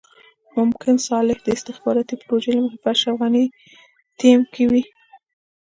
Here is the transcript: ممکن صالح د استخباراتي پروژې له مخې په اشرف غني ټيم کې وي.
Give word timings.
ممکن 0.57 0.95
صالح 1.07 1.37
د 1.43 1.47
استخباراتي 1.57 2.15
پروژې 2.23 2.51
له 2.55 2.61
مخې 2.63 2.77
په 2.83 2.89
اشرف 2.93 3.15
غني 3.21 3.45
ټيم 4.19 4.39
کې 4.53 4.63
وي. 4.71 4.83